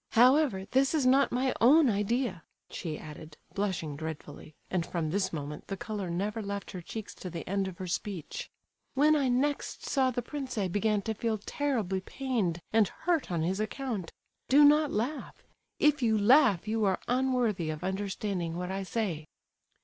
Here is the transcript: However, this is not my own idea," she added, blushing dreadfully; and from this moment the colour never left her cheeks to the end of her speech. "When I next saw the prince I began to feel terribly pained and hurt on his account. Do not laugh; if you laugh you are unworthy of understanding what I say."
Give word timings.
However, 0.13 0.65
this 0.65 0.95
is 0.95 1.05
not 1.05 1.31
my 1.31 1.53
own 1.61 1.87
idea," 1.87 2.43
she 2.71 2.97
added, 2.97 3.37
blushing 3.53 3.95
dreadfully; 3.95 4.55
and 4.67 4.83
from 4.83 5.11
this 5.11 5.31
moment 5.31 5.67
the 5.67 5.77
colour 5.77 6.09
never 6.09 6.41
left 6.41 6.71
her 6.71 6.81
cheeks 6.81 7.13
to 7.13 7.29
the 7.29 7.47
end 7.47 7.67
of 7.67 7.77
her 7.77 7.85
speech. 7.85 8.49
"When 8.95 9.15
I 9.15 9.27
next 9.27 9.85
saw 9.85 10.09
the 10.09 10.23
prince 10.23 10.57
I 10.57 10.69
began 10.69 11.03
to 11.03 11.13
feel 11.13 11.37
terribly 11.37 12.01
pained 12.01 12.63
and 12.73 12.87
hurt 12.87 13.31
on 13.31 13.43
his 13.43 13.59
account. 13.59 14.11
Do 14.49 14.65
not 14.65 14.91
laugh; 14.91 15.43
if 15.77 16.01
you 16.01 16.17
laugh 16.17 16.67
you 16.67 16.83
are 16.83 16.99
unworthy 17.07 17.69
of 17.69 17.83
understanding 17.83 18.57
what 18.57 18.71
I 18.71 18.81
say." 18.81 19.27